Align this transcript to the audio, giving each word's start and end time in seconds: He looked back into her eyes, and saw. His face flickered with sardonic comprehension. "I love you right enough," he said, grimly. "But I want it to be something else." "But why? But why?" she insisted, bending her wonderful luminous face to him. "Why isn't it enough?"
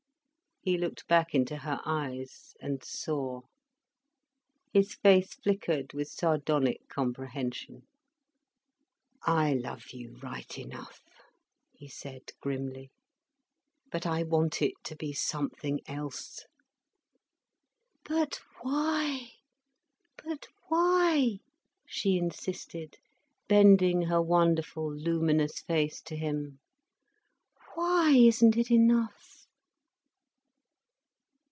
He 0.63 0.77
looked 0.77 1.07
back 1.07 1.33
into 1.33 1.57
her 1.57 1.81
eyes, 1.87 2.53
and 2.61 2.83
saw. 2.83 3.41
His 4.71 4.93
face 4.93 5.33
flickered 5.33 5.93
with 5.93 6.07
sardonic 6.07 6.87
comprehension. 6.87 7.87
"I 9.23 9.53
love 9.55 9.87
you 9.91 10.17
right 10.17 10.55
enough," 10.59 11.01
he 11.73 11.87
said, 11.87 12.33
grimly. 12.41 12.91
"But 13.91 14.05
I 14.05 14.21
want 14.21 14.61
it 14.61 14.75
to 14.83 14.95
be 14.95 15.13
something 15.13 15.79
else." 15.87 16.45
"But 18.05 18.39
why? 18.61 19.31
But 20.23 20.45
why?" 20.67 21.39
she 21.87 22.17
insisted, 22.19 22.97
bending 23.47 24.03
her 24.03 24.21
wonderful 24.21 24.93
luminous 24.95 25.59
face 25.61 26.03
to 26.03 26.15
him. 26.15 26.59
"Why 27.73 28.15
isn't 28.15 28.55
it 28.55 28.69
enough?" 28.69 29.39